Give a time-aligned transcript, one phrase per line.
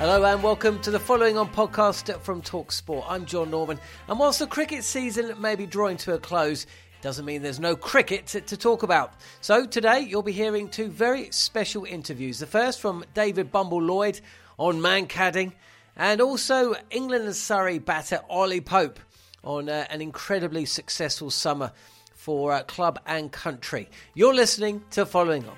[0.00, 3.04] Hello and welcome to the following on podcast from Talksport.
[3.06, 7.02] I'm John Norman, and whilst the cricket season may be drawing to a close, it
[7.02, 9.12] doesn't mean there's no cricket to, to talk about.
[9.42, 12.38] So today you'll be hearing two very special interviews.
[12.38, 14.22] The first from David Bumble Lloyd
[14.58, 15.52] on Mankadding,
[15.94, 19.00] and also England and Surrey batter Ollie Pope
[19.44, 21.72] on uh, an incredibly successful summer
[22.14, 23.86] for uh, club and country.
[24.14, 25.56] You're listening to Following On.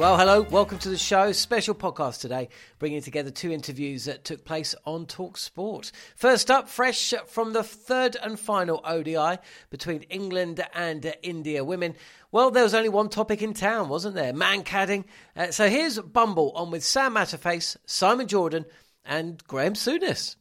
[0.00, 1.30] Well, hello, welcome to the show.
[1.32, 5.92] Special podcast today, bringing together two interviews that took place on Talk Sport.
[6.16, 9.36] First up, fresh from the third and final ODI
[9.68, 11.96] between England and India women.
[12.32, 14.32] Well, there was only one topic in town, wasn't there?
[14.32, 15.04] Mankadding.
[15.36, 18.64] Uh, so here's Bumble on with Sam Matterface, Simon Jordan,
[19.04, 20.36] and Graham Souness.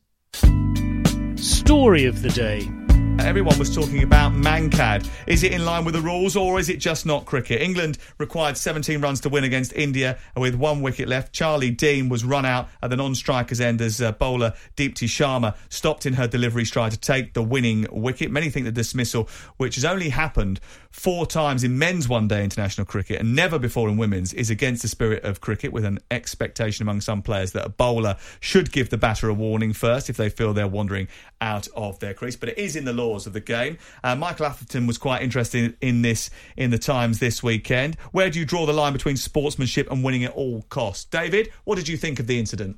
[1.37, 2.88] Story of the day.
[3.25, 5.07] Everyone was talking about Mankad.
[5.27, 7.61] Is it in line with the rules or is it just not cricket?
[7.61, 11.31] England required 17 runs to win against India with one wicket left.
[11.31, 16.05] Charlie Dean was run out at the non-striker's end as uh, bowler Deepti Sharma stopped
[16.05, 18.31] in her delivery stride to take the winning wicket.
[18.31, 20.59] Many think the dismissal, which has only happened
[20.89, 24.87] four times in men's one-day international cricket and never before in women's, is against the
[24.87, 28.97] spirit of cricket with an expectation among some players that a bowler should give the
[28.97, 31.07] batter a warning first if they feel they're wandering
[31.41, 32.35] out of their crease.
[32.35, 33.77] But it is in the of the game.
[34.03, 37.95] Uh, Michael Atherton was quite interested in this in the Times this weekend.
[38.11, 41.05] Where do you draw the line between sportsmanship and winning at all costs?
[41.05, 42.77] David, what did you think of the incident?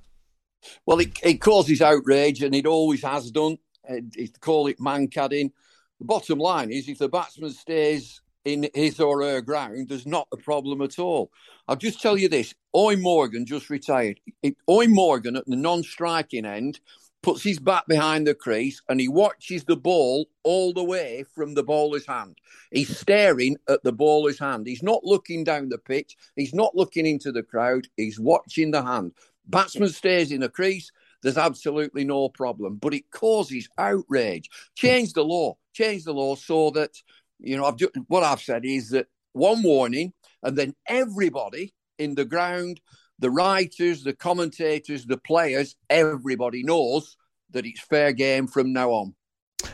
[0.86, 3.58] Well, it, it causes outrage, and it always has done.
[3.84, 5.52] It, call it Mankadding.
[6.00, 10.28] The bottom line is, if the batsman stays in his or her ground, there's not
[10.32, 11.32] a problem at all.
[11.68, 14.20] I'll just tell you this: Eoin Morgan just retired.
[14.44, 16.80] Eoin Morgan at the non-striking end
[17.24, 21.54] puts his back behind the crease and he watches the ball all the way from
[21.54, 22.38] the bowler's hand.
[22.72, 24.66] He's staring at the bowler's hand.
[24.66, 26.18] He's not looking down the pitch.
[26.36, 27.88] He's not looking into the crowd.
[27.96, 29.14] He's watching the hand.
[29.46, 30.92] Batsman stays in the crease.
[31.22, 34.50] There's absolutely no problem, but it causes outrage.
[34.76, 35.56] Change the law.
[35.74, 36.92] Change the law so that
[37.40, 37.66] you know.
[37.66, 42.82] I've just, what I've said is that one warning, and then everybody in the ground
[43.22, 47.16] the writers, the commentators, the players, everybody knows
[47.52, 49.16] that it's fair game from now on.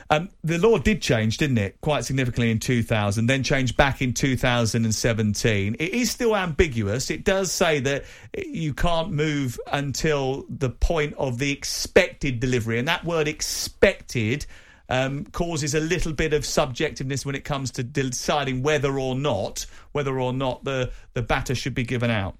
[0.09, 1.79] Um, the law did change, didn't it?
[1.79, 5.75] Quite significantly in 2000, then changed back in 2017.
[5.79, 7.09] It is still ambiguous.
[7.09, 8.03] It does say that
[8.37, 12.79] you can't move until the point of the expected delivery.
[12.79, 14.45] And that word expected
[14.89, 19.65] um, causes a little bit of subjectiveness when it comes to deciding whether or not,
[19.93, 22.37] whether or not the, the batter should be given out.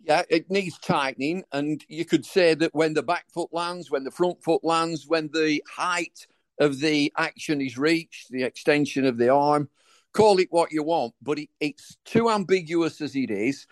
[0.00, 4.04] Yeah, it needs tightening, and you could say that when the back foot lands, when
[4.04, 6.26] the front foot lands, when the height
[6.60, 9.68] of the action is reached, the extension of the arm,
[10.12, 13.66] call it what you want, but it, it's too ambiguous as it is.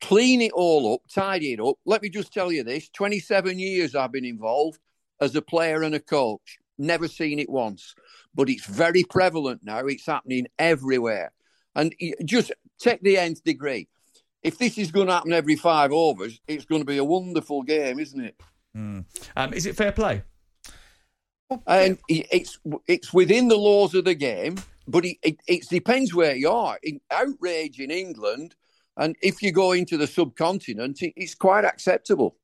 [0.00, 1.76] Clean it all up, tidy it up.
[1.84, 4.80] Let me just tell you this 27 years I've been involved
[5.20, 6.58] as a player and a coach.
[6.78, 7.94] Never seen it once,
[8.34, 9.86] but it's very prevalent now.
[9.86, 11.32] It's happening everywhere.
[11.76, 11.94] And
[12.24, 12.50] just
[12.80, 13.88] take the nth degree
[14.42, 17.62] if this is going to happen every five overs, it's going to be a wonderful
[17.62, 18.40] game, isn't it?
[18.76, 19.04] Mm.
[19.36, 20.22] Um, is it fair play?
[21.66, 24.56] And it's it's within the laws of the game,
[24.88, 26.78] but it, it, it depends where you are.
[26.82, 28.54] In outrage in England,
[28.96, 32.36] and if you go into the subcontinent, it, it's quite acceptable.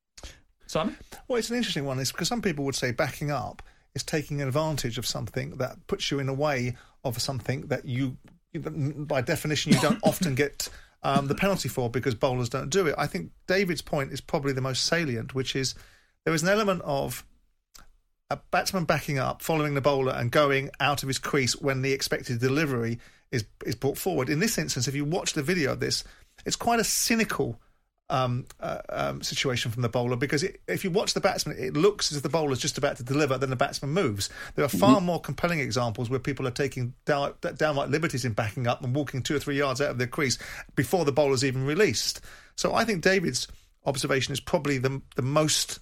[0.67, 0.95] Simon?
[1.27, 1.99] Well, it's an interesting one.
[1.99, 3.62] Is because some people would say backing up
[3.95, 8.19] is taking advantage of something that puts you in a way of something that you,
[8.53, 10.69] by definition, you don't often get
[11.09, 12.95] um, the penalty for because bowlers don't do it.
[12.99, 15.75] I think David's point is probably the most salient, which is
[16.25, 17.25] there is an element of
[18.31, 21.93] a batsman backing up, following the bowler, and going out of his crease when the
[21.93, 22.99] expected delivery
[23.33, 24.29] is is brought forward.
[24.29, 26.05] In this instance, if you watch the video of this,
[26.45, 27.59] it's quite a cynical
[28.11, 31.75] um, uh, um, situation from the bowler because it, if you watch the batsman, it
[31.75, 34.31] looks as if the bowler is just about to deliver, then the batsman moves.
[34.55, 35.07] There are far mm-hmm.
[35.07, 39.23] more compelling examples where people are taking down, downright liberties in backing up and walking
[39.23, 40.39] two or three yards out of their crease
[40.75, 42.21] before the bowler's even released.
[42.57, 43.47] So I think David's
[43.85, 45.79] observation is probably the the most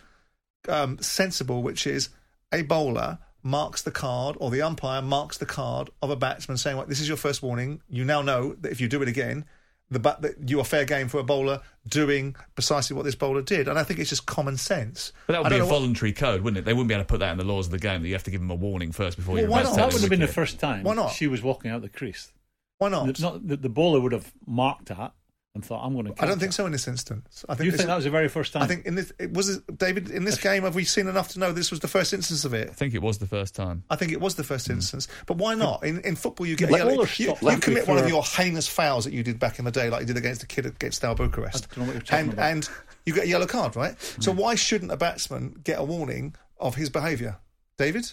[0.69, 2.09] um, sensible, which is
[2.53, 6.77] a bowler marks the card or the umpire marks the card of a batsman saying,
[6.77, 7.81] "Well, this is your first warning.
[7.89, 9.45] You now know that if you do it again."
[9.91, 13.69] The that you are fair game for a bowler doing precisely what this bowler did,
[13.69, 15.13] and I think it's just common sense.
[15.27, 16.19] But that would be a voluntary what...
[16.19, 16.65] code, wouldn't it?
[16.65, 18.15] They wouldn't be able to put that in the laws of the game that you
[18.15, 19.51] have to give them a warning first before well, you.
[19.51, 19.77] Why not?
[19.77, 20.83] That would have been the first time.
[20.83, 21.13] Why not?
[21.13, 22.33] She was walking out the crease.
[22.79, 23.15] Why not?
[23.15, 25.13] The, not the, the bowler would have marked that
[25.57, 27.45] and thought, "I'm going to." I don't think so in this instance.
[27.49, 28.63] I think you this, think that was the very first time.
[28.63, 30.63] I think in this it was David in this game.
[30.63, 32.71] Have we seen enough to know this was the first instance of it?
[32.71, 33.83] I think it was the first time.
[33.91, 34.75] I think it was the first mm.
[34.75, 35.09] instance.
[35.27, 35.83] But why not?
[35.85, 39.05] In in football, you get yeah, yellow, you, you commit one of your heinous fouls
[39.05, 41.17] that you did back in the day, like you did against the kid against Steaua
[41.17, 41.67] Bucharest,
[42.11, 42.39] and about.
[42.39, 42.69] and
[43.05, 43.97] you get a yellow card, right?
[43.97, 44.23] Mm.
[44.23, 47.39] So why shouldn't a batsman get a warning of his behaviour,
[47.79, 48.13] David?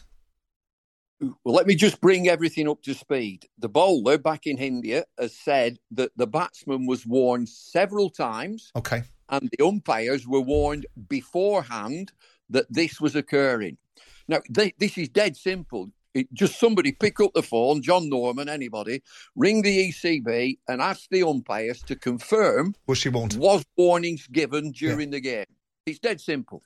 [1.20, 3.48] Well, let me just bring everything up to speed.
[3.58, 8.72] The bowler back in India has said that the batsman was warned several times.
[8.76, 9.04] Okay.
[9.30, 12.12] And the umpires were warned beforehand
[12.50, 13.78] that this was occurring.
[14.28, 15.90] Now, they, this is dead simple.
[16.14, 19.02] It, just somebody pick up the phone, John Norman, anybody,
[19.36, 23.34] ring the ECB and ask the umpires to confirm was she warned?
[23.36, 25.16] Was warnings given during yeah.
[25.16, 25.46] the game?
[25.86, 26.62] It's dead simple.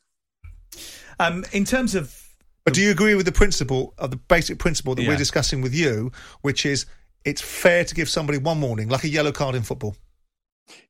[1.20, 2.26] Um, in terms of
[2.68, 5.08] but do you agree with the principle of the basic principle that yeah.
[5.08, 6.12] we're discussing with you,
[6.42, 6.86] which is
[7.24, 9.96] it's fair to give somebody one warning, like a yellow card in football?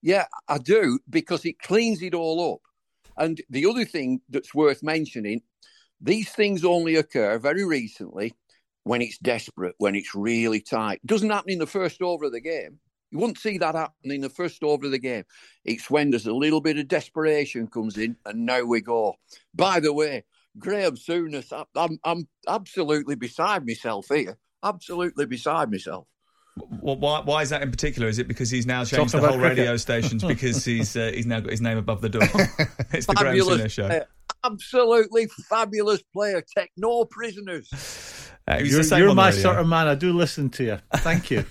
[0.01, 2.61] Yeah, I do, because it cleans it all up.
[3.15, 5.43] And the other thing that's worth mentioning,
[6.01, 8.33] these things only occur very recently
[8.81, 11.01] when it's desperate, when it's really tight.
[11.03, 12.79] It doesn't happen in the first over of the game.
[13.11, 15.25] You wouldn't see that happen in the first over of the game.
[15.63, 19.13] It's when there's a little bit of desperation comes in, and now we go.
[19.53, 20.23] By the way,
[20.57, 24.37] Graham Souness, I'm, I'm absolutely beside myself here.
[24.63, 26.07] Absolutely beside myself.
[26.81, 28.07] Well, why, why is that in particular?
[28.07, 29.59] Is it because he's now changed Talking the whole cricket.
[29.59, 32.23] radio stations because he's uh, he's now got his name above the door?
[32.91, 33.85] it's the fabulous, Graham Souness show.
[33.85, 34.03] Uh,
[34.43, 36.43] absolutely fabulous player.
[36.55, 37.69] Take no prisoners.
[38.49, 39.87] Uh, you're, you're my sort of man.
[39.87, 40.79] I do listen to you.
[40.95, 41.43] Thank you.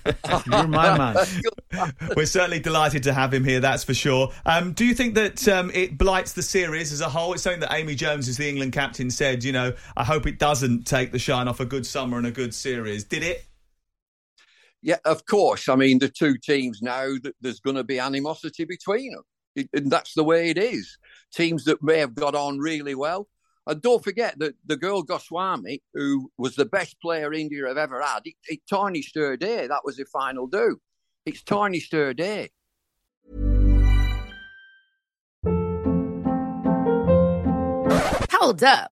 [0.47, 1.93] you're my man.
[2.17, 4.33] We're certainly delighted to have him here, that's for sure.
[4.47, 7.35] Um, do you think that um, it blights the series as a whole?
[7.35, 10.39] It's something that Amy Jones, as the England captain, said, you know, I hope it
[10.39, 13.05] doesn't take the shine off a good summer and a good series.
[13.05, 13.45] Did it?
[14.81, 15.69] Yeah, of course.
[15.69, 17.09] I mean, the two teams now,
[17.43, 19.69] there's going to be animosity between them.
[19.75, 20.97] and that's the way it is.
[21.35, 23.29] Teams that may have got on really well
[23.67, 28.01] and don't forget that the girl Goswami, who was the best player India have ever
[28.01, 29.67] had, it, it tarnished her day.
[29.67, 30.81] That was the final do.
[31.25, 32.51] It's tarnished her day.
[38.33, 38.93] Hold up.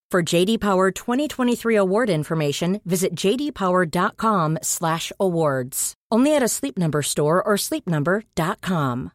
[0.11, 5.93] For JD Power 2023 award information, visit jdpower.com/awards.
[6.11, 9.11] Only at a Sleep Number store or sleepnumber.com.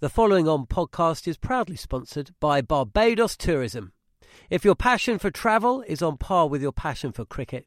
[0.00, 3.94] The following on podcast is proudly sponsored by Barbados Tourism.
[4.50, 7.66] If your passion for travel is on par with your passion for cricket,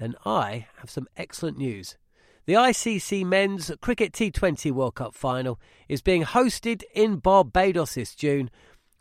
[0.00, 1.98] then I have some excellent news.
[2.46, 5.58] The ICC Men's Cricket T20 World Cup final
[5.88, 8.50] is being hosted in Barbados this June,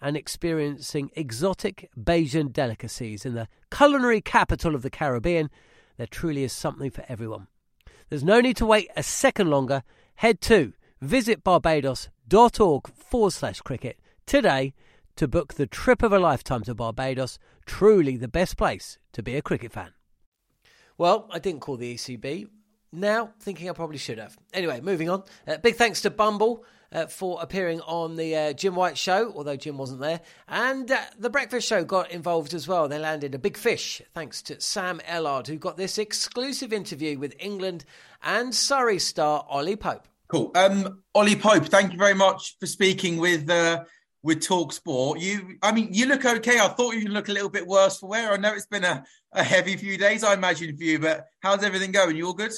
[0.00, 5.50] and experiencing exotic Bajan delicacies in the culinary capital of the Caribbean.
[5.96, 7.48] There truly is something for everyone.
[8.08, 9.82] There's no need to wait a second longer.
[10.16, 14.74] Head to visitbarbados.org forward slash cricket today
[15.16, 19.36] to book the trip of a lifetime to Barbados, truly the best place to be
[19.36, 19.92] a cricket fan.
[20.96, 22.48] Well, I didn't call the ECB.
[22.92, 24.36] Now, thinking I probably should have.
[24.52, 25.22] Anyway, moving on.
[25.46, 29.56] Uh, big thanks to Bumble uh, for appearing on the uh, Jim White show, although
[29.56, 30.20] Jim wasn't there.
[30.48, 32.88] And uh, the Breakfast Show got involved as well.
[32.88, 37.34] They landed a big fish, thanks to Sam Ellard, who got this exclusive interview with
[37.38, 37.84] England
[38.22, 40.06] and Surrey star Ollie Pope.
[40.28, 40.52] Cool.
[40.54, 43.84] Um, Ollie Pope, thank you very much for speaking with uh,
[44.22, 45.18] with Talk Sport.
[45.18, 46.60] You, I mean, you look okay.
[46.60, 48.32] I thought you look a little bit worse for wear.
[48.32, 51.64] I know it's been a, a heavy few days, I imagine, for you, but how's
[51.64, 52.16] everything going?
[52.16, 52.52] You all good?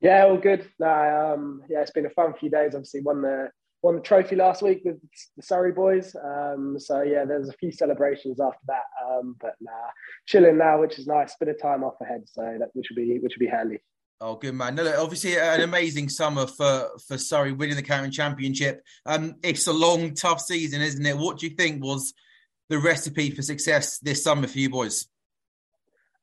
[0.00, 0.60] Yeah, all good.
[0.82, 2.74] Um, yeah, it's been a fun few days.
[2.74, 3.50] Obviously, won the
[3.82, 4.96] won the trophy last week with
[5.36, 6.14] the Surrey boys.
[6.16, 8.84] Um, so yeah, there's a few celebrations after that.
[9.06, 9.70] Um, but nah,
[10.26, 11.34] chilling now, which is nice.
[11.38, 13.78] Bit of time off ahead, so that which would be which would be handy.
[14.20, 14.74] Oh, good man.
[14.74, 18.82] No, look, obviously an amazing summer for for Surrey winning the county championship.
[19.04, 21.16] Um, it's a long, tough season, isn't it?
[21.16, 22.14] What do you think was
[22.68, 25.06] the recipe for success this summer for you boys?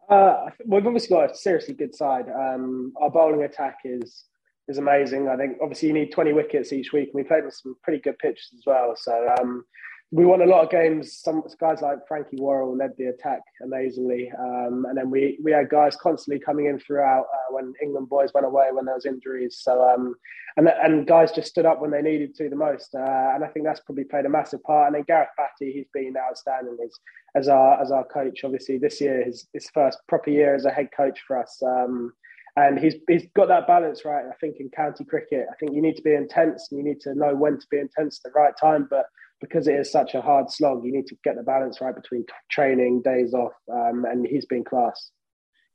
[0.09, 2.25] Uh, we've obviously got a seriously good side.
[2.29, 4.25] Um, our bowling attack is
[4.67, 5.27] is amazing.
[5.27, 7.99] I think obviously you need 20 wickets each week, and we played with some pretty
[7.99, 8.93] good pitches as well.
[8.95, 9.65] So um,
[10.13, 11.11] we won a lot of games.
[11.11, 15.69] Some guys like Frankie Worrall led the attack amazingly, um, and then we we had
[15.69, 19.57] guys constantly coming in throughout uh, when England boys went away when there was injuries.
[19.59, 20.13] So um,
[20.55, 23.47] and and guys just stood up when they needed to the most, uh, and I
[23.47, 24.85] think that's probably played a massive part.
[24.85, 26.99] And then Gareth Batty, he's been outstanding as
[27.35, 28.43] as our as our coach.
[28.43, 31.59] Obviously, this year his his first proper year as a head coach for us.
[31.65, 32.13] Um,
[32.55, 34.25] and he's he's got that balance right.
[34.29, 37.01] I think in county cricket, I think you need to be intense and you need
[37.01, 38.85] to know when to be intense at the right time.
[38.87, 39.07] But
[39.43, 42.25] because it is such a hard slog, you need to get the balance right between
[42.49, 45.11] training, days off, um, and he's been class.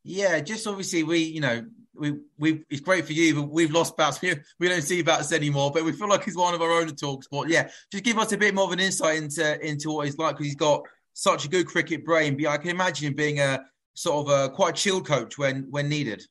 [0.03, 3.95] Yeah, just obviously we, you know, we we it's great for you, but we've lost
[3.95, 4.23] bats.
[4.23, 6.89] We, we don't see bats anymore, but we feel like he's one of our own
[6.97, 7.29] talks.
[7.31, 10.17] But Yeah, just give us a bit more of an insight into into what he's
[10.17, 10.83] like because he's got
[11.13, 12.39] such a good cricket brain.
[12.39, 15.91] But I can imagine him being a sort of a quite chill coach when when
[15.91, 16.23] needed.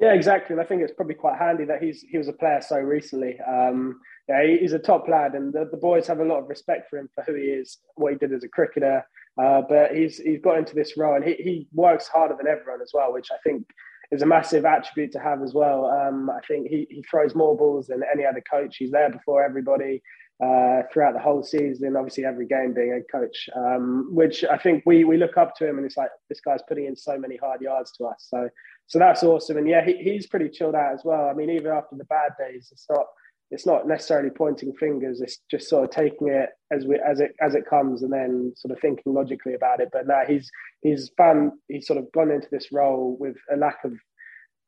[0.00, 0.54] Yeah, exactly.
[0.54, 3.38] And I think it's probably quite handy that he's he was a player so recently.
[3.40, 6.88] Um, yeah, he's a top lad, and the, the, boys have a lot of respect
[6.88, 9.04] for him for who he is, what he did as a cricketer.
[9.42, 12.80] Uh, but he's he's got into this role, and he, he works harder than everyone
[12.82, 13.66] as well, which I think
[14.12, 15.86] is a massive attribute to have as well.
[15.86, 18.76] Um, I think he, he throws more balls than any other coach.
[18.76, 20.02] He's there before everybody
[20.42, 24.82] uh, throughout the whole season, obviously every game being a coach, um, which I think
[24.84, 27.36] we we look up to him, and it's like this guy's putting in so many
[27.36, 28.26] hard yards to us.
[28.28, 28.48] So
[28.86, 29.56] so that's awesome.
[29.56, 31.28] And yeah, he, he's pretty chilled out as well.
[31.28, 33.06] I mean, even after the bad days, it's not
[33.52, 35.20] it's not necessarily pointing fingers.
[35.20, 38.54] It's just sort of taking it as we as it as it comes, and then
[38.56, 39.90] sort of thinking logically about it.
[39.92, 43.84] But now he's he's found he's sort of gone into this role with a lack
[43.84, 43.92] of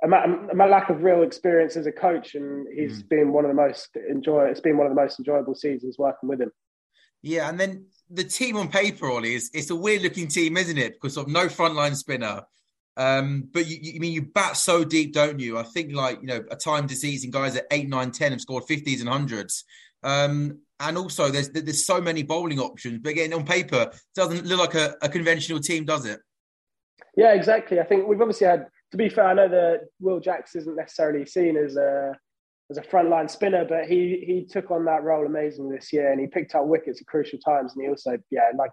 [0.02, 3.08] a, a lack of real experience as a coach, and he's mm.
[3.08, 4.44] been one of the most enjoy.
[4.44, 6.52] It's been one of the most enjoyable seasons working with him.
[7.22, 10.76] Yeah, and then the team on paper, Ollie, is it's a weird looking team, isn't
[10.76, 10.92] it?
[10.92, 12.42] Because of no frontline spinner,
[12.96, 15.58] um, but you, you, I mean you bat so deep, don't you?
[15.58, 18.40] I think like you know a time to season guys at eight, nine, ten have
[18.40, 19.64] scored fifties and hundreds.
[20.02, 23.00] Um, and also there's there's so many bowling options.
[23.02, 26.20] But again, on paper, doesn't look like a, a conventional team, does it?
[27.16, 27.80] Yeah, exactly.
[27.80, 28.66] I think we've obviously had.
[28.90, 32.16] To be fair, I know that Will Jacks isn't necessarily seen as a
[32.70, 36.20] as a frontline spinner, but he he took on that role amazingly this year, and
[36.20, 38.70] he picked up wickets at crucial times, and he also yeah like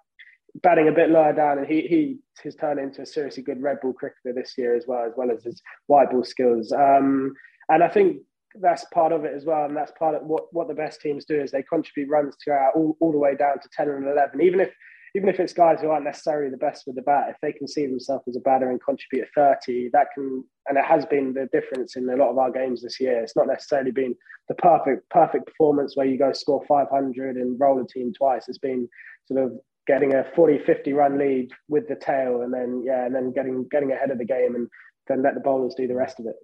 [0.61, 3.79] batting a bit lower down, and he he has turned into a seriously good red
[3.81, 6.71] ball cricketer this year as well, as well as his white ball skills.
[6.71, 7.33] Um,
[7.69, 8.17] and I think
[8.55, 11.25] that's part of it as well, and that's part of what, what the best teams
[11.25, 14.41] do is they contribute runs our, all, all the way down to ten and eleven,
[14.41, 14.71] even if
[15.13, 17.67] even if it's guys who aren't necessarily the best with the bat, if they can
[17.67, 21.33] see themselves as a batter and contribute a 30, that can, and it has been
[21.33, 23.21] the difference in a lot of our games this year.
[23.21, 24.15] It's not necessarily been
[24.47, 28.47] the perfect, perfect performance where you go score 500 and roll a team twice.
[28.47, 28.87] It's been
[29.25, 29.59] sort of
[29.91, 33.67] getting a 40, 50 run lead with the tail, and then yeah, and then getting
[33.69, 34.69] getting ahead of the game, and
[35.07, 36.35] then let the bowlers do the rest of it.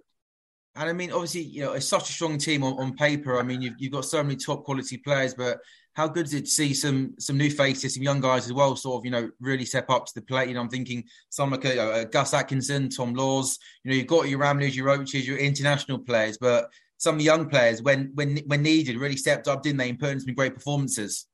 [0.76, 3.38] And I mean, obviously, you know, it's such a strong team on, on paper.
[3.38, 5.58] I mean, you've, you've got so many top quality players, but
[5.94, 8.76] how good is it to see some some new faces, some young guys as well,
[8.76, 10.48] sort of, you know, really step up to the plate?
[10.48, 13.58] You know, I'm thinking some like uh Gus Atkinson, Tom Lawes.
[13.82, 17.24] You know, you've got your Ramleys, your Roaches, your international players, but some of the
[17.24, 20.34] young players, when when when needed, really stepped up, didn't they, and put in some
[20.34, 21.26] great performances.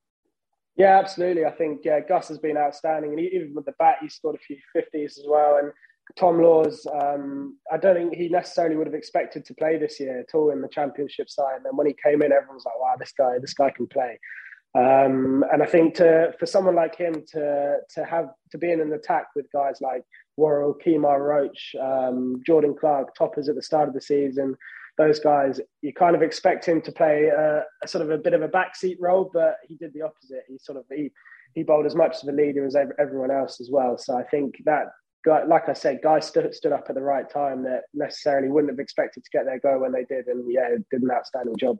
[0.76, 1.44] Yeah, absolutely.
[1.44, 4.38] I think yeah, Gus has been outstanding, and even with the bat, he scored a
[4.38, 5.58] few fifties as well.
[5.58, 5.70] And
[6.18, 10.20] Tom Lawes, um, I don't think he necessarily would have expected to play this year
[10.20, 11.56] at all in the championship side.
[11.56, 13.86] And then when he came in, everyone was like, "Wow, this guy, this guy can
[13.86, 14.18] play."
[14.76, 18.80] Um, and I think to for someone like him to to have to be in
[18.80, 20.02] an attack with guys like
[20.36, 24.56] Worrall, Kemar Roach, um, Jordan Clark, toppers at the start of the season,
[24.96, 28.32] those guys, you kind of expect him to play a, a sort of a bit
[28.32, 30.44] of a backseat role, but he did the opposite.
[30.48, 31.10] He sort of he
[31.54, 33.96] he bowled as much of a leader as everyone else as well.
[33.98, 34.86] So I think that
[35.26, 38.78] like I said, guys stood stood up at the right time that necessarily wouldn't have
[38.78, 41.78] expected to get their go when they did, and yeah, did an outstanding job.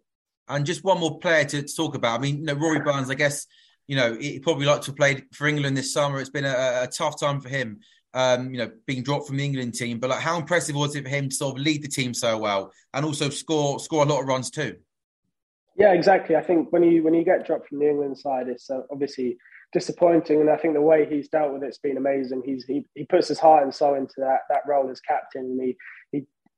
[0.48, 2.18] And just one more player to talk about.
[2.18, 3.46] I mean, you know, Rory Burns, I guess,
[3.86, 6.20] you know, he probably like to played for England this summer.
[6.20, 7.80] It's been a, a tough time for him,
[8.14, 9.98] um, you know, being dropped from the England team.
[9.98, 12.38] But like, how impressive was it for him to sort of lead the team so
[12.38, 14.76] well and also score score a lot of runs too?
[15.76, 16.36] Yeah, exactly.
[16.36, 19.36] I think when you when you get dropped from the England side, it's uh, obviously
[19.72, 22.42] disappointing, and I think the way he's dealt with it's been amazing.
[22.44, 25.60] He's he, he puts his heart and soul into that that role as captain, and
[25.60, 25.76] he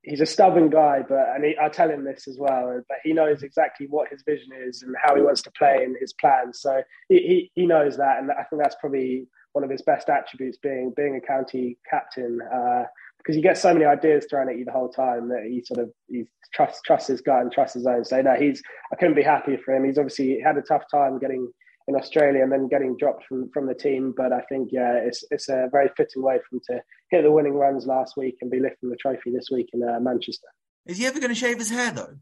[0.07, 2.81] he's a stubborn guy, but and he, I tell him this as well.
[2.89, 5.97] But he knows exactly what his vision is and how he wants to play and
[6.01, 6.61] his plans.
[6.61, 10.09] So he, he, he knows that, and I think that's probably one of his best
[10.09, 12.39] attributes being being a county captain.
[12.43, 12.85] Uh,
[13.19, 15.81] because you get so many ideas thrown at you the whole time that he sort
[15.81, 18.05] of he trusts trusts his gut and trusts his own.
[18.05, 19.85] So no, he's I couldn't be happier for him.
[19.85, 21.51] He's obviously had a tough time getting
[21.89, 24.13] in Australia and then getting dropped from, from the team.
[24.17, 27.31] But I think yeah, it's it's a very fitting way for him to hit the
[27.31, 30.49] winning runs last week and be lifting the trophy this week in uh, Manchester.
[30.87, 32.17] Is he ever going to shave his hair though?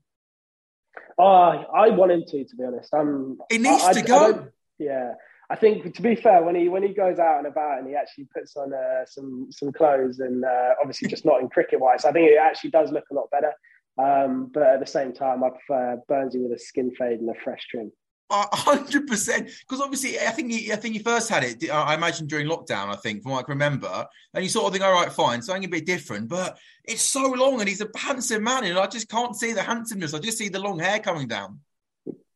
[1.19, 2.45] Oh, I want him to.
[2.45, 3.39] To be honest, I'm.
[3.51, 4.35] It needs I, to I, go.
[4.35, 4.47] I
[4.79, 5.15] yeah.
[5.51, 7.95] I think to be fair, when he when he goes out and about and he
[7.95, 12.05] actually puts on uh, some some clothes and uh, obviously just not in cricket wise,
[12.05, 13.53] I think it actually does look a lot better.
[13.97, 17.39] Um, but at the same time, I prefer Burnsy with a skin fade and a
[17.45, 17.93] fresh trim
[18.31, 19.51] hundred percent.
[19.61, 21.71] Because obviously, I think he, I think he first had it.
[21.71, 22.89] I imagine during lockdown.
[22.89, 25.43] I think from what I can remember, and you sort of think, all right, fine,
[25.43, 26.29] something a bit different.
[26.29, 29.63] But it's so long, and he's a handsome man, and I just can't see the
[29.63, 30.15] handsomeness.
[30.15, 31.61] I just see the long hair coming down.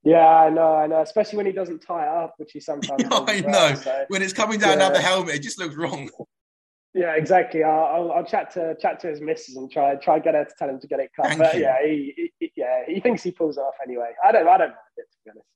[0.05, 1.03] Yeah, I know, I know.
[1.03, 3.03] Especially when he doesn't tie it up, which he sometimes.
[3.11, 3.75] I know.
[3.75, 4.91] so, when it's coming down yeah.
[4.91, 6.11] the helmet, it just looks wrong.
[6.95, 7.63] Yeah, exactly.
[7.63, 10.55] I'll, I'll, I'll, chat to chat to his missus and try try get her to
[10.59, 11.27] tell him to get it cut.
[11.27, 11.61] Thank but you.
[11.61, 14.11] yeah, he, he, yeah, he thinks he pulls it off anyway.
[14.25, 15.47] I don't I don't mind it to be honest.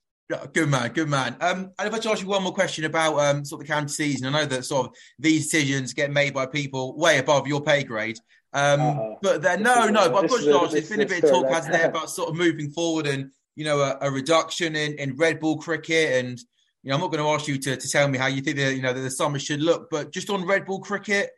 [0.53, 1.35] Good man, good man.
[1.41, 3.89] Um, and if I ask you one more question about um, sort of the county
[3.89, 7.61] season, I know that sort of these decisions get made by people way above your
[7.61, 8.17] pay grade.
[8.53, 11.23] Um, uh, but then, no, no, but I've got to ask, there's been a bit
[11.23, 14.75] of talk, hasn't there, about sort of moving forward and, you know, a, a, reduction
[14.75, 16.23] in, in red ball cricket.
[16.23, 16.39] And,
[16.83, 18.57] you know, I'm not going to ask you to, to tell me how you think
[18.57, 21.31] that, you know, that the summer should look, but just on red ball cricket,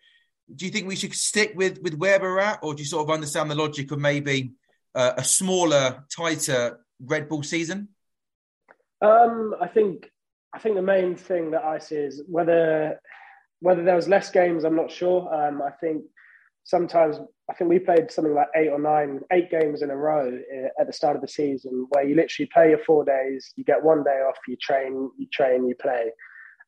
[0.54, 2.60] do you think we should stick with, with where we're at?
[2.62, 4.52] Or do you sort of understand the logic of maybe
[4.94, 7.90] uh, a smaller, tighter red ball season?
[9.02, 10.10] Um, I think
[10.54, 13.00] I think the main thing that I see is whether
[13.60, 14.64] whether there was less games.
[14.64, 15.34] I'm not sure.
[15.34, 16.04] Um, I think
[16.64, 17.18] sometimes
[17.50, 20.68] I think we played something like eight or nine, eight games in a row eh,
[20.80, 23.84] at the start of the season, where you literally play your four days, you get
[23.84, 26.12] one day off, you train, you train, you play,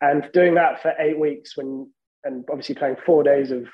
[0.02, 1.90] and doing that for eight weeks when
[2.24, 3.66] and obviously playing four days of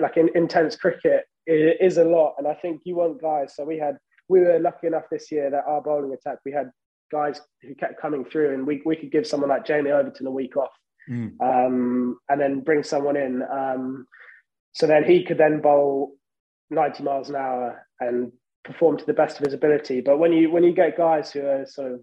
[0.00, 2.34] like in, intense cricket is a lot.
[2.38, 3.54] And I think you want guys.
[3.56, 3.96] So we had
[4.28, 6.70] we were lucky enough this year that our bowling attack we had
[7.10, 10.30] guys who kept coming through, and we we could give someone like Jamie Overton a
[10.30, 10.70] week off,
[11.08, 11.32] mm.
[11.40, 13.42] um, and then bring someone in.
[13.42, 14.06] Um,
[14.72, 16.12] so then he could then bowl
[16.70, 18.32] 90 miles an hour and
[18.64, 20.00] perform to the best of his ability.
[20.00, 22.00] But when you when you get guys who are sort of,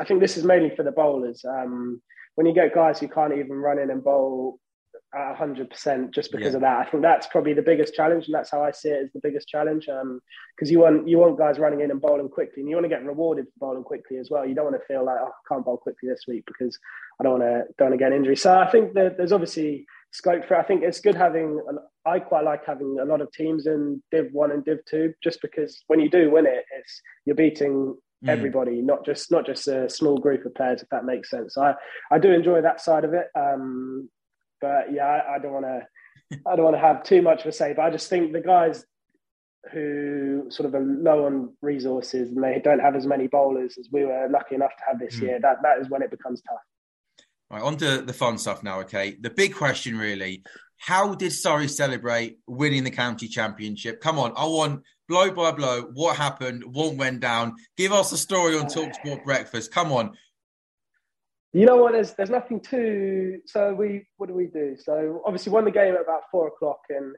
[0.00, 1.44] I think this is mainly for the bowlers.
[1.44, 2.00] Um,
[2.34, 4.58] when you get guys who can't even run in and bowl
[5.14, 6.56] at hundred percent just because yeah.
[6.56, 6.78] of that.
[6.78, 9.20] I think that's probably the biggest challenge, and that's how I see it as the
[9.22, 9.86] biggest challenge.
[9.86, 10.20] Because um,
[10.66, 13.04] you want you want guys running in and bowling quickly, and you want to get
[13.04, 14.46] rewarded for bowling quickly as well.
[14.46, 16.78] You don't want to feel like oh, I can't bowl quickly this week because
[17.20, 18.36] I don't want to don't want to get injury.
[18.36, 20.56] So I think that there's obviously scope for.
[20.56, 21.60] I think it's good having.
[22.04, 25.40] I quite like having a lot of teams in Div One and Div Two, just
[25.42, 28.28] because when you do win it, it's you're beating mm.
[28.28, 31.56] everybody, not just not just a small group of players, if that makes sense.
[31.56, 31.74] I,
[32.10, 33.28] I do enjoy that side of it.
[33.34, 34.08] Um,
[34.60, 35.86] but yeah, I, I don't want to.
[36.46, 38.40] I don't want to have too much of a say, but I just think the
[38.42, 38.84] guys
[39.72, 43.88] who sort of are low on resources and they don't have as many bowlers as
[43.90, 45.22] we were lucky enough to have this mm.
[45.22, 46.60] year, that that is when it becomes tough.
[47.50, 49.16] Right, on to the fun stuff now, okay?
[49.18, 50.42] The big question, really
[50.78, 54.00] how did Surrey celebrate winning the county championship?
[54.00, 57.56] Come on, I want blow by blow what happened, what went down.
[57.76, 59.72] Give us a story on Talksport Breakfast.
[59.72, 60.16] Come on.
[61.58, 61.92] You know what?
[61.92, 63.40] There's there's nothing too.
[63.46, 64.76] So we what do we do?
[64.78, 67.16] So obviously won the game at about four o'clock and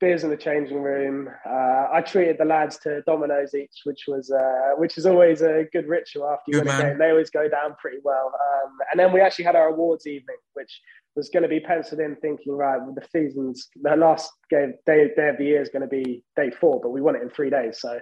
[0.00, 1.28] beers in the changing room.
[1.44, 5.64] Uh, I treated the lads to Domino's each, which was uh, which is always a
[5.72, 6.80] good ritual after you good win man.
[6.80, 6.98] a game.
[7.00, 8.26] They always go down pretty well.
[8.26, 10.80] Um, and then we actually had our awards evening, which
[11.16, 15.10] was going to be penciled in, thinking right, well, the season's the last game day,
[15.16, 17.30] day of the year is going to be day four, but we won it in
[17.30, 17.80] three days.
[17.80, 17.98] So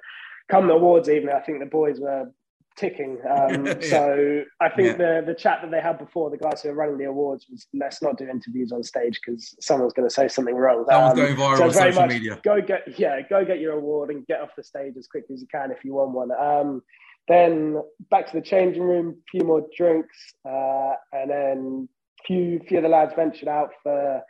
[0.51, 2.31] come the awards evening, I think the boys were
[2.77, 3.19] ticking.
[3.33, 3.75] Um, yeah.
[3.81, 5.21] So I think yeah.
[5.21, 7.67] the the chat that they had before the guys who were running the awards was
[7.73, 10.85] let's not do interviews on stage because someone's going to say something wrong.
[10.89, 12.39] Someone's um, going viral so on social media.
[12.45, 15.41] Go get yeah, go get your award and get off the stage as quickly as
[15.41, 16.31] you can if you want one.
[16.33, 16.83] Um,
[17.29, 21.89] then back to the changing room, a few more drinks, uh, and then
[22.27, 24.23] few few of the lads ventured out for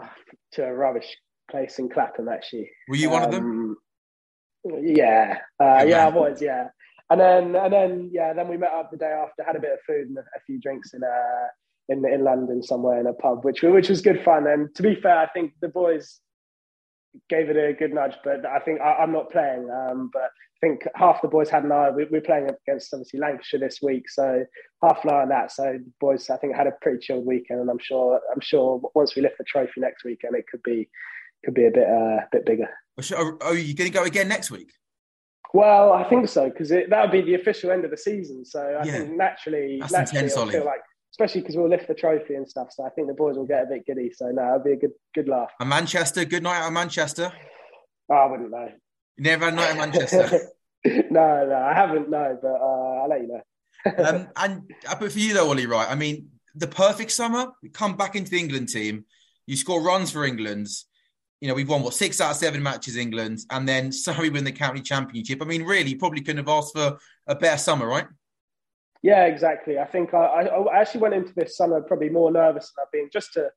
[0.00, 0.06] uh,
[0.52, 1.16] to a rubbish
[1.50, 2.28] place in Clapham.
[2.28, 3.44] Actually, were you one of them?
[3.44, 3.76] Um,
[4.82, 6.42] yeah, uh, yeah, I was.
[6.42, 6.68] Yeah,
[7.10, 9.72] and then and then yeah, then we met up the day after, had a bit
[9.72, 11.46] of food and a, a few drinks in uh
[11.88, 14.46] in in London somewhere in a pub, which which was good fun.
[14.46, 16.20] And to be fair, I think the boys
[17.28, 19.70] gave it a good nudge, but I think I, am not playing.
[19.70, 21.90] Um, but I think half the boys had an eye.
[21.90, 24.44] We, are playing against obviously Lancashire this week, so
[24.82, 25.52] half an eye on that.
[25.52, 28.80] So the boys, I think, had a pretty chilled weekend, and I'm sure I'm sure
[28.94, 30.88] once we lift the trophy next weekend, it could be
[31.44, 32.68] could be a bit uh, bit bigger.
[33.42, 34.72] Are you going to go again next week?
[35.56, 38.44] Well, I think so because that would be the official end of the season.
[38.44, 38.92] So I yeah.
[38.92, 42.68] think naturally, That's naturally, intense, feel like especially because we'll lift the trophy and stuff.
[42.72, 44.12] So I think the boys will get a bit giddy.
[44.12, 45.48] So no, it'll be a good good laugh.
[45.58, 47.32] And Manchester, good night out of Manchester.
[48.10, 48.68] Oh, I wouldn't know.
[49.16, 50.40] You never had a night in Manchester.
[50.84, 52.10] no, no, I haven't.
[52.10, 54.04] No, but uh, I'll let you know.
[54.04, 55.90] um, and uh, but for you though, Ollie, right?
[55.90, 57.52] I mean, the perfect summer.
[57.72, 59.06] Come back into the England team.
[59.46, 60.68] You score runs for England
[61.40, 64.44] you know, we've won what six out of seven matches England, and then Surrey win
[64.44, 65.42] the county championship.
[65.42, 68.06] I mean, really, probably couldn't have asked for a better summer, right?
[69.02, 69.78] Yeah, exactly.
[69.78, 73.10] I think I, I, actually went into this summer probably more nervous than I've been
[73.12, 73.50] just to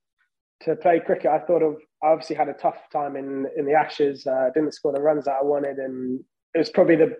[0.61, 1.31] to play cricket.
[1.31, 4.27] I thought of I obviously had a tough time in in the Ashes.
[4.27, 6.19] Uh, didn't score the runs that I wanted, and
[6.53, 7.17] it was probably the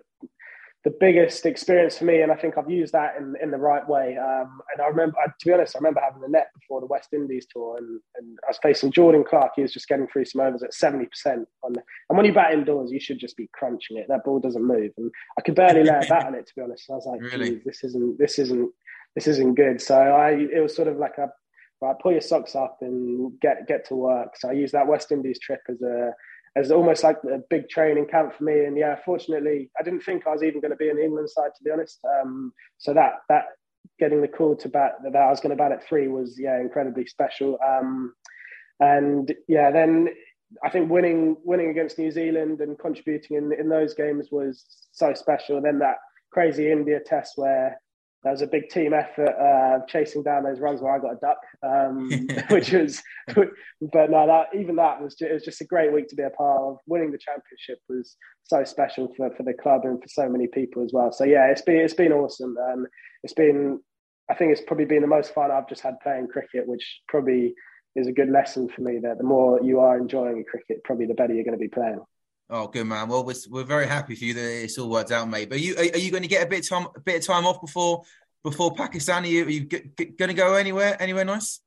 [0.82, 3.86] the biggest experience for me, and I think I've used that in, in the right
[3.86, 4.16] way.
[4.16, 7.12] Um, and I remember, to be honest, I remember having the net before the West
[7.12, 9.52] Indies tour, and, and I was facing Jordan Clark.
[9.56, 12.32] He was just getting through some overs at seventy percent on the, and when you
[12.32, 14.06] bat indoors, you should just be crunching it.
[14.08, 16.46] That ball doesn't move, and I could barely lay a bat on it.
[16.46, 17.60] To be honest, I was like, really?
[17.66, 18.72] this isn't this isn't
[19.14, 19.82] this isn't good.
[19.82, 21.28] So I, it was sort of like a
[21.82, 24.36] right, pull your socks up and get get to work.
[24.38, 26.12] So I used that West Indies trip as a
[26.56, 28.64] as almost like a big training camp for me.
[28.64, 31.30] And yeah, fortunately, I didn't think I was even going to be in the England
[31.30, 32.00] side, to be honest.
[32.04, 33.44] Um, so that that
[33.98, 36.60] getting the call to bat that I was going to bat at three was yeah
[36.60, 37.58] incredibly special.
[37.66, 38.14] Um,
[38.80, 40.08] and yeah, then
[40.64, 45.14] I think winning winning against New Zealand and contributing in in those games was so
[45.14, 45.56] special.
[45.56, 45.96] And then that
[46.32, 47.80] crazy India test where
[48.22, 51.20] there was a big team effort uh, chasing down those runs where I got a
[51.20, 53.02] duck, um, which was,
[53.34, 56.22] but no, that even that was just, it was just a great week to be
[56.22, 56.78] a part of.
[56.86, 60.84] Winning the championship was so special for, for the club and for so many people
[60.84, 61.12] as well.
[61.12, 62.56] So yeah, it's been it's been awesome.
[62.58, 62.86] Um,
[63.22, 63.80] it's been,
[64.30, 67.54] I think it's probably been the most fun I've just had playing cricket, which probably
[67.96, 71.14] is a good lesson for me that the more you are enjoying cricket, probably the
[71.14, 72.00] better you're going to be playing.
[72.52, 73.08] Oh, good man.
[73.08, 75.48] Well, we're, we're very happy for you that it's all worked out, mate.
[75.48, 77.20] But are you are, are you going to get a bit of time a bit
[77.20, 78.02] of time off before
[78.42, 79.22] before Pakistan?
[79.22, 81.60] Are you, are you g- g- going to go anywhere anywhere nice?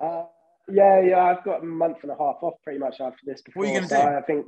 [0.00, 0.24] Uh,
[0.70, 1.22] yeah, yeah.
[1.22, 3.42] I've got a month and a half off pretty much after this.
[3.42, 4.16] Before, what are you going to so do?
[4.16, 4.46] I think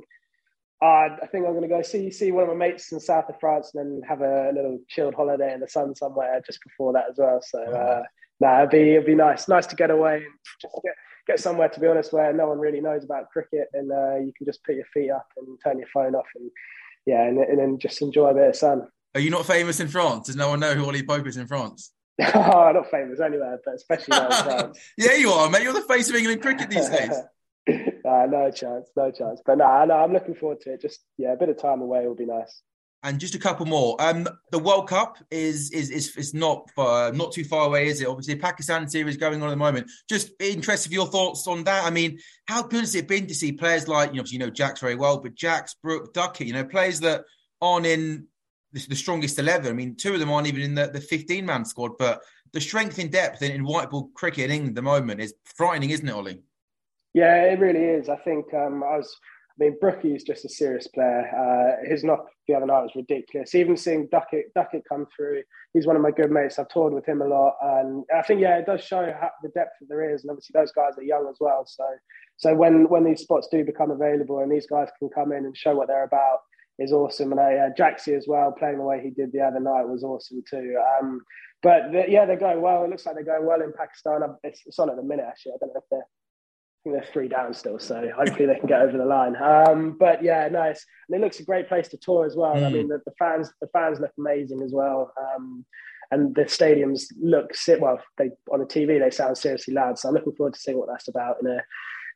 [0.81, 0.85] uh,
[1.21, 3.39] I think I'm going to go see see one of my mates in south of
[3.39, 7.05] France and then have a little chilled holiday in the sun somewhere just before that
[7.11, 7.39] as well.
[7.43, 8.01] So, uh,
[8.39, 10.95] nah, it'd be it'd be nice, nice to get away and just get
[11.27, 14.31] get somewhere to be honest where no one really knows about cricket and uh, you
[14.37, 16.49] can just put your feet up and turn your phone off and
[17.05, 18.87] yeah and, and then just enjoy a bit of sun.
[19.13, 20.27] Are you not famous in france?
[20.27, 21.91] Does no one know who ollie pope is in france?
[22.21, 24.79] Oh not famous anywhere but especially in france.
[24.97, 25.63] Yeah you are mate.
[25.63, 27.11] You're the face of england cricket these days.
[28.05, 29.41] Uh, no chance no chance.
[29.43, 30.81] But no, no i'm looking forward to it.
[30.81, 32.61] Just yeah a bit of time away will be nice
[33.05, 33.95] and just a couple more.
[33.99, 38.01] Um, the World Cup is is is, is not far, not too far away, is
[38.01, 38.07] it?
[38.07, 39.89] Obviously, Pakistan series going on at the moment.
[40.09, 41.85] Just interested in your thoughts on that.
[41.85, 44.49] I mean, how good has it been to see players like you know, you know
[44.49, 47.23] Jacks very well, but Jacks, Brook, Duckett, you know, players that
[47.61, 48.27] aren't in
[48.73, 49.71] the, the strongest eleven.
[49.71, 52.21] I mean, two of them aren't even in the, the fifteen man squad, but
[52.53, 55.35] the strength in depth in, in white ball cricket in England at the moment is
[55.43, 56.41] frightening, isn't it, Ollie?
[57.13, 58.09] Yeah, it really is.
[58.09, 59.15] I think um, I was
[59.57, 61.29] mean, Brookie is just a serious player.
[61.33, 63.55] Uh, his knock the other night was ridiculous.
[63.55, 66.59] Even seeing Duckett, Duckett come through, he's one of my good mates.
[66.59, 69.49] I've toured with him a lot, and I think yeah, it does show how, the
[69.49, 70.23] depth that there is.
[70.23, 71.65] And obviously, those guys are young as well.
[71.65, 71.85] So,
[72.37, 75.55] so when when these spots do become available and these guys can come in and
[75.55, 76.39] show what they're about,
[76.79, 77.31] is awesome.
[77.31, 80.43] And uh, Jaxie as well, playing the way he did the other night was awesome
[80.49, 80.75] too.
[80.99, 81.21] Um,
[81.63, 82.83] but the, yeah, they're going well.
[82.83, 84.21] It looks like they're going well in Pakistan.
[84.43, 85.53] It's, it's on at the minute actually.
[85.53, 86.05] I don't know if they're
[86.85, 89.35] think they're three down still, so hopefully they can get over the line.
[89.41, 90.85] Um, but yeah, nice.
[91.09, 92.55] And it looks a great place to tour as well.
[92.55, 92.65] Mm.
[92.65, 95.11] I mean, the, the, fans, the fans look amazing as well.
[95.19, 95.65] Um,
[96.11, 97.99] and the stadiums look sit well.
[98.17, 99.97] They on the TV they sound seriously loud.
[99.97, 101.59] So I'm looking forward to seeing what that's about in a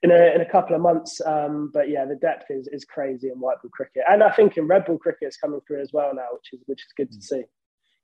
[0.04, 1.20] in a in a couple of months.
[1.26, 4.58] Um, but yeah, the depth is is crazy in white ball cricket, and I think
[4.58, 7.12] in red ball cricket it's coming through as well now, which is which is good
[7.12, 7.24] to mm.
[7.24, 7.44] see.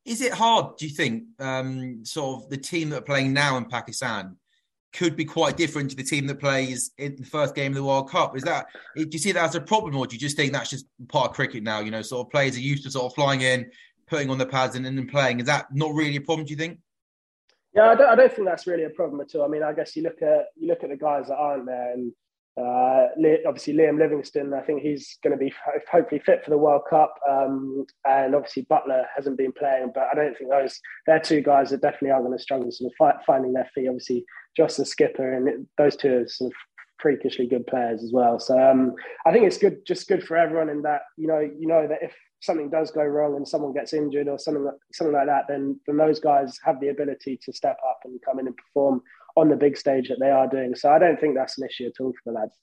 [0.05, 0.77] Is it hard?
[0.77, 4.37] Do you think um, sort of the team that are playing now in Pakistan?
[4.95, 7.83] Could be quite different to the team that plays in the first game of the
[7.83, 8.35] World Cup.
[8.35, 10.69] Is that do you see that as a problem, or do you just think that's
[10.69, 11.81] just part of cricket now?
[11.81, 13.69] You know, sort of players are used to sort of flying in,
[14.07, 15.39] putting on the pads, and then playing.
[15.39, 16.45] Is that not really a problem?
[16.45, 16.79] Do you think?
[17.73, 19.43] Yeah, I don't, I don't think that's really a problem at all.
[19.43, 21.91] I mean, I guess you look at you look at the guys that aren't there,
[21.93, 22.13] and
[22.57, 23.07] uh,
[23.45, 25.53] obviously Liam Livingstone, I think he's going to be
[25.91, 30.15] hopefully fit for the World Cup, um, and obviously Buttler hasn't been playing, but I
[30.15, 33.51] don't think those they're two guys that definitely are going to struggle sort of finding
[33.51, 33.89] their feet.
[33.89, 36.55] Obviously, Josh the skipper, and those two are sort of
[37.01, 38.39] freakishly good players as well.
[38.39, 41.67] So um, I think it's good, just good for everyone in that you know you
[41.67, 45.27] know that if something does go wrong and someone gets injured or something something like
[45.27, 48.55] that, then then those guys have the ability to step up and come in and
[48.55, 49.01] perform
[49.35, 50.75] on the big stage that they are doing.
[50.75, 52.55] So I don't think that's an issue at all for the lads.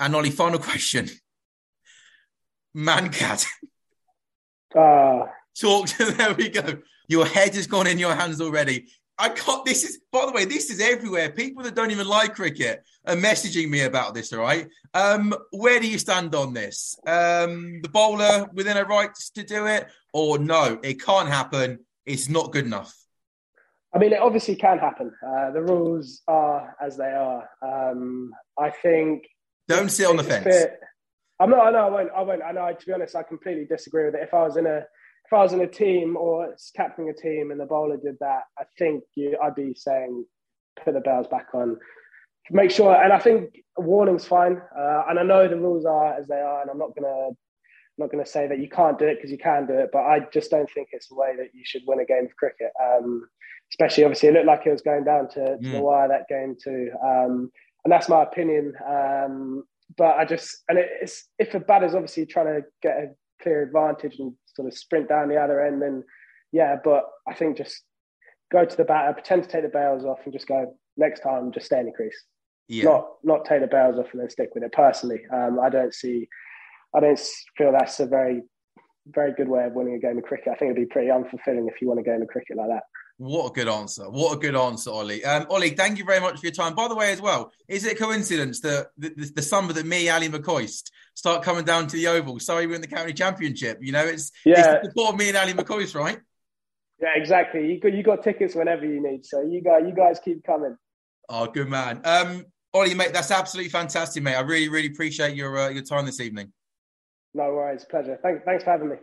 [0.00, 1.08] And Ollie, final question.
[2.76, 3.46] Mankad.
[4.76, 5.22] Ah.
[5.22, 5.26] Uh,
[5.58, 6.78] Talk to there we go.
[7.08, 8.88] Your head has gone in your hands already.
[9.18, 9.64] I can't.
[9.64, 11.30] This is, by the way, this is everywhere.
[11.32, 14.32] People that don't even like cricket are messaging me about this.
[14.32, 14.68] All right.
[14.94, 16.96] Um, where do you stand on this?
[17.04, 20.78] Um, the bowler within a right to do it, or no?
[20.84, 21.80] It can't happen.
[22.06, 22.94] It's not good enough.
[23.94, 25.10] I mean, it obviously can happen.
[25.26, 27.48] Uh, the rules are as they are.
[27.62, 29.24] Um, I think.
[29.66, 30.44] Don't sit on the fence.
[30.44, 30.78] Fit.
[31.40, 31.66] I'm not.
[31.66, 31.86] I know.
[31.86, 32.10] I won't.
[32.16, 32.42] I won't.
[32.42, 32.72] I know.
[32.72, 34.22] To be honest, I completely disagree with it.
[34.22, 37.50] If I was in a if I was in a team or captaining a team
[37.50, 40.24] and the bowler did that, I think you, I'd be saying
[40.82, 41.76] put the bells back on.
[42.50, 44.60] Make sure, and I think a warning's fine.
[44.76, 47.30] Uh, and I know the rules are as they are, and I'm not gonna
[47.98, 50.00] not going to say that you can't do it because you can do it, but
[50.00, 52.70] I just don't think it's the way that you should win a game of cricket.
[52.80, 53.28] Um,
[53.70, 55.72] especially, obviously, it looked like it was going down to, to mm.
[55.72, 57.50] the wire that game too, um,
[57.84, 58.72] and that's my opinion.
[58.86, 59.64] Um,
[59.96, 63.06] but I just and it's if a batter's obviously trying to get a
[63.42, 66.04] clear advantage and sort of sprint down the other end, then
[66.52, 66.76] yeah.
[66.82, 67.82] But I think just
[68.50, 71.52] go to the batter, pretend to take the bails off, and just go next time.
[71.52, 72.24] Just stay in the crease.
[72.68, 72.84] Yeah.
[72.84, 74.72] Not not take the bails off and then stick with it.
[74.72, 76.28] Personally, um, I don't see.
[76.94, 77.20] I don't
[77.56, 78.42] feel that's a very
[79.06, 80.48] very good way of winning a game of cricket.
[80.48, 82.82] I think it'd be pretty unfulfilling if you won a game of cricket like that.
[83.18, 84.08] What a good answer.
[84.08, 85.24] What a good answer, Ollie.
[85.24, 86.76] Um, Ollie, thank you very much for your time.
[86.76, 90.08] By the way, as well, is it coincidence that the, the, the summer that me,
[90.08, 92.38] Ally McCoist, start coming down to the Oval?
[92.38, 93.78] Sorry, we're in the county championship.
[93.80, 94.58] You know, it's, yeah.
[94.58, 96.20] it's the support of me and Ally McCoist, right?
[97.00, 97.66] Yeah, exactly.
[97.66, 99.26] You got, you got tickets whenever you need.
[99.26, 100.76] So you guys, you guys keep coming.
[101.28, 102.00] Oh, good man.
[102.04, 104.36] Um, Ollie, mate, that's absolutely fantastic, mate.
[104.36, 106.52] I really, really appreciate your uh, your time this evening.
[107.34, 108.18] No worries, pleasure.
[108.22, 108.96] Thanks, thanks for having me.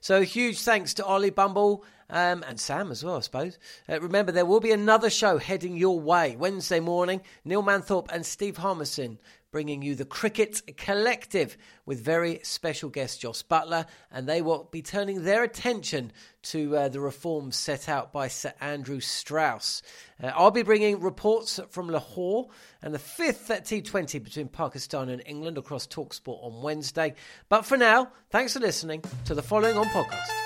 [0.00, 3.58] So huge thanks to Ollie Bumble um, and Sam as well, I suppose.
[3.88, 7.20] Uh, remember, there will be another show heading your way Wednesday morning.
[7.44, 9.18] Neil Manthorp and Steve Harmison
[9.56, 14.82] bringing you the Cricket Collective with very special guest Jos Buttler, and they will be
[14.82, 19.80] turning their attention to uh, the reforms set out by Sir Andrew Strauss.
[20.22, 22.48] Uh, I'll be bringing reports from Lahore
[22.82, 27.14] and the fifth T20 between Pakistan and England across Talksport on Wednesday.
[27.48, 30.45] But for now, thanks for listening to the following on podcast.